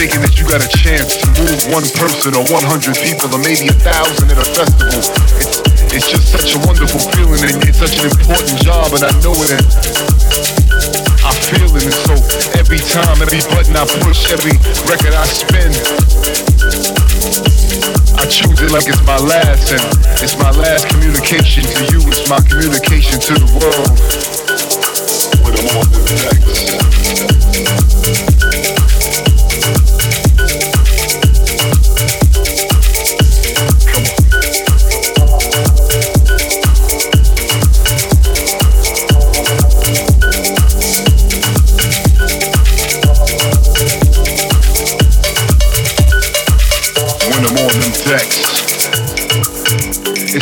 [0.00, 2.56] thinking that you got a chance to move one person or 100
[3.04, 4.96] people or maybe a thousand at a festival.
[4.96, 5.60] It's,
[5.92, 9.36] it's just such a wonderful feeling and it's such an important job and I know
[9.36, 9.68] it and
[11.20, 12.16] I feel it and so
[12.56, 14.56] every time, every button I push, every
[14.88, 15.68] record I spin,
[18.16, 19.84] I choose it like it's my last and
[20.24, 23.92] it's my last communication to you, it's my communication to the world
[25.44, 26.89] with them on the decks.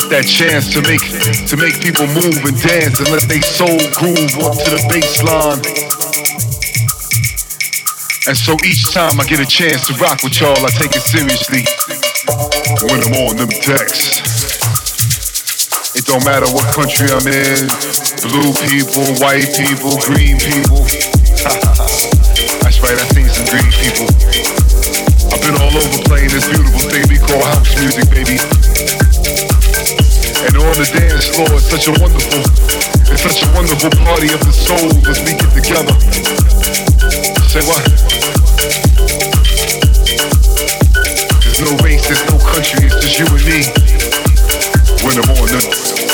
[0.08, 1.04] That chance to make
[1.52, 5.60] to make people move and dance and let their soul groove up to the bassline.
[8.24, 11.04] And so each time I get a chance to rock with y'all, I take it
[11.04, 11.60] seriously
[12.88, 14.24] when I'm on them decks.
[15.92, 17.68] It don't matter what country I'm in,
[18.32, 20.88] blue people, white people, green people.
[22.64, 24.08] That's right, I seen some green people.
[25.36, 28.97] I've been all over playing this beautiful thing we call house music, baby
[30.46, 31.48] and on the dance floor.
[31.54, 32.42] It's such a wonderful,
[33.10, 35.94] it's such a wonderful party of the soul as we get together.
[37.50, 37.82] Say what?
[41.42, 43.66] There's no race, there's no country, it's just you and me.
[45.02, 46.07] When I'm on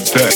[0.00, 0.29] when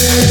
[0.00, 0.30] Yeah.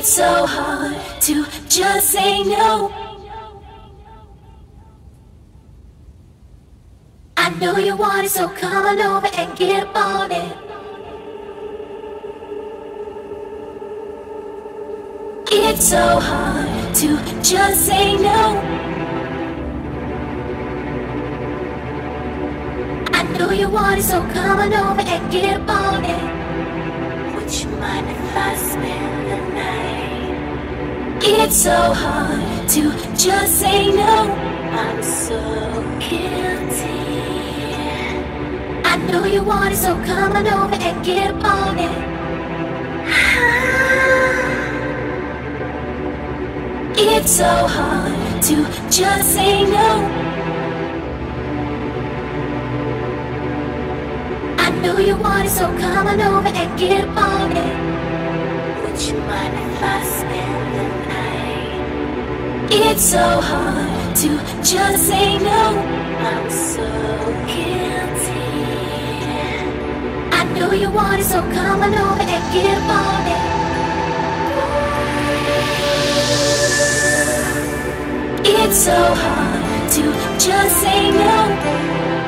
[0.00, 2.90] It's so hard to just say no.
[7.36, 10.56] I know you want it, so come on over and get up on it.
[15.52, 18.56] It's so hard to just say no.
[23.12, 26.39] I know you want it, so come on over and get up on it.
[27.50, 31.18] Would you mind if I spend the night?
[31.20, 34.30] It's so hard to just say no.
[34.70, 35.40] I'm so
[35.98, 37.00] guilty.
[38.84, 41.90] I know you want it, so come on over and get up on it.
[46.96, 50.39] It's so hard to just say no.
[54.82, 57.76] Know you want it, so come on over and get on it.
[58.82, 62.72] Would you mind if I spend the night?
[62.72, 64.28] It's so hard to
[64.64, 65.62] just say no.
[66.28, 66.86] I'm so
[67.46, 68.40] guilty.
[70.32, 73.60] I know you want it, so come on over and get on it.
[78.46, 80.02] It's so hard to
[80.38, 82.19] just say no.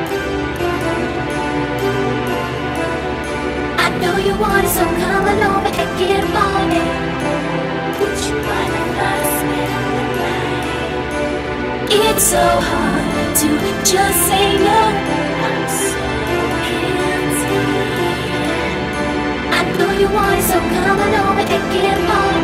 [4.03, 6.89] Know you want it, so come on over and get on it.
[8.01, 10.67] Would you mind if I spend the night?
[12.03, 13.49] It's so hard to
[13.93, 14.81] just say no.
[15.47, 16.03] I'm so
[16.67, 17.63] guilty.
[19.59, 22.43] I know you want it, so come on over and get on